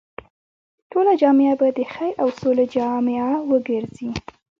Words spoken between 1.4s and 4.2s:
به د خير او سولې جامعه وګرځي.